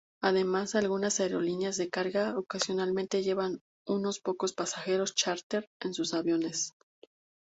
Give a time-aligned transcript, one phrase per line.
[0.19, 6.73] Además, algunas aerolíneas de carga ocasionalmente llevan unos pocos pasajeros chárter en sus aviones.